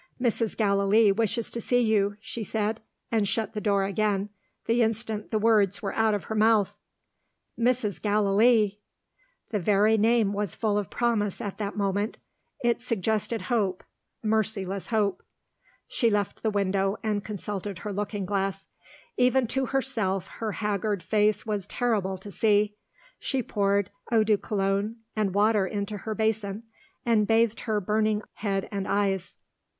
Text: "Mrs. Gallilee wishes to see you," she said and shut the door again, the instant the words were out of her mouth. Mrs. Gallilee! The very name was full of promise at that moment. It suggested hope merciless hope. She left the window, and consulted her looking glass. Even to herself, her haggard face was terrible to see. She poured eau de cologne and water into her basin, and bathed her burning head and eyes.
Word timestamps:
"Mrs. 0.19 0.57
Gallilee 0.57 1.11
wishes 1.11 1.51
to 1.51 1.61
see 1.61 1.79
you," 1.81 2.17
she 2.21 2.43
said 2.43 2.81
and 3.11 3.27
shut 3.27 3.53
the 3.53 3.61
door 3.61 3.83
again, 3.83 4.29
the 4.65 4.81
instant 4.81 5.29
the 5.29 5.37
words 5.37 5.83
were 5.83 5.93
out 5.93 6.15
of 6.15 6.23
her 6.23 6.33
mouth. 6.33 6.75
Mrs. 7.55 8.01
Gallilee! 8.01 8.79
The 9.51 9.59
very 9.59 9.99
name 9.99 10.33
was 10.33 10.55
full 10.55 10.79
of 10.79 10.89
promise 10.89 11.39
at 11.39 11.59
that 11.59 11.77
moment. 11.77 12.17
It 12.63 12.81
suggested 12.81 13.43
hope 13.43 13.83
merciless 14.23 14.87
hope. 14.87 15.21
She 15.87 16.09
left 16.09 16.41
the 16.41 16.49
window, 16.49 16.97
and 17.03 17.23
consulted 17.23 17.77
her 17.85 17.93
looking 17.93 18.25
glass. 18.25 18.65
Even 19.17 19.45
to 19.49 19.67
herself, 19.67 20.27
her 20.39 20.53
haggard 20.53 21.03
face 21.03 21.45
was 21.45 21.67
terrible 21.67 22.17
to 22.17 22.31
see. 22.31 22.73
She 23.19 23.43
poured 23.43 23.91
eau 24.11 24.23
de 24.23 24.35
cologne 24.35 24.95
and 25.15 25.35
water 25.35 25.67
into 25.67 25.97
her 25.99 26.15
basin, 26.15 26.63
and 27.05 27.27
bathed 27.27 27.59
her 27.69 27.79
burning 27.79 28.23
head 28.33 28.67
and 28.71 28.87
eyes. 28.87 29.35